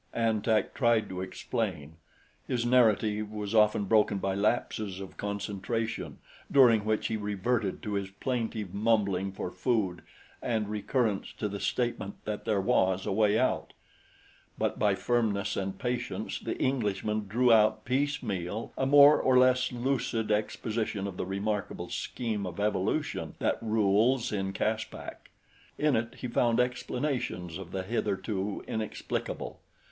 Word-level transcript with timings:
An 0.15 0.41
Tak 0.41 0.73
tried 0.73 1.09
to 1.09 1.21
explain. 1.21 1.97
His 2.47 2.65
narrative 2.65 3.31
was 3.31 3.53
often 3.53 3.85
broken 3.85 4.17
by 4.17 4.33
lapses 4.33 4.99
of 4.99 5.15
concentration 5.15 6.17
during 6.51 6.83
which 6.85 7.05
he 7.05 7.17
reverted 7.17 7.83
to 7.83 7.93
his 7.93 8.09
plaintive 8.09 8.73
mumbling 8.73 9.31
for 9.31 9.51
food 9.51 10.01
and 10.41 10.67
recurrence 10.67 11.31
to 11.33 11.47
the 11.47 11.59
statement 11.59 12.15
that 12.25 12.45
there 12.45 12.59
was 12.59 13.05
a 13.05 13.11
way 13.11 13.37
out; 13.37 13.73
but 14.57 14.79
by 14.79 14.95
firmness 14.95 15.55
and 15.55 15.77
patience 15.77 16.39
the 16.39 16.57
Englishman 16.59 17.27
drew 17.27 17.53
out 17.53 17.85
piece 17.85 18.23
meal 18.23 18.73
a 18.75 18.87
more 18.87 19.19
or 19.21 19.37
less 19.37 19.71
lucid 19.71 20.31
exposition 20.31 21.05
of 21.05 21.15
the 21.15 21.27
remarkable 21.27 21.89
scheme 21.89 22.47
of 22.47 22.59
evolution 22.59 23.35
that 23.37 23.59
rules 23.61 24.31
in 24.31 24.51
Caspak. 24.51 25.29
In 25.77 25.95
it 25.95 26.15
he 26.15 26.27
found 26.27 26.59
explanations 26.59 27.59
of 27.59 27.71
the 27.71 27.83
hitherto 27.83 28.63
inexplicable. 28.67 29.59